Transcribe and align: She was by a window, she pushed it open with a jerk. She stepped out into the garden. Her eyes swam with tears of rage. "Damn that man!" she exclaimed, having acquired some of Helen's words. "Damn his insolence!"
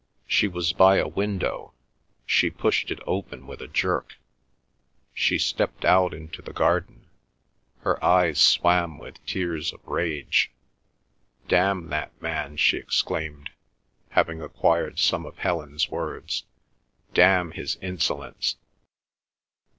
She 0.25 0.47
was 0.47 0.73
by 0.73 0.97
a 0.97 1.07
window, 1.07 1.75
she 2.25 2.49
pushed 2.49 2.89
it 2.89 2.97
open 3.05 3.45
with 3.45 3.61
a 3.61 3.67
jerk. 3.67 4.15
She 5.13 5.37
stepped 5.37 5.85
out 5.85 6.11
into 6.11 6.41
the 6.41 6.53
garden. 6.53 7.05
Her 7.81 8.03
eyes 8.03 8.41
swam 8.41 8.97
with 8.97 9.23
tears 9.27 9.71
of 9.71 9.85
rage. 9.85 10.49
"Damn 11.47 11.89
that 11.89 12.19
man!" 12.19 12.57
she 12.57 12.77
exclaimed, 12.77 13.51
having 14.09 14.41
acquired 14.41 14.97
some 14.97 15.23
of 15.23 15.37
Helen's 15.37 15.91
words. 15.91 16.45
"Damn 17.13 17.51
his 17.51 17.75
insolence!" 17.79 18.55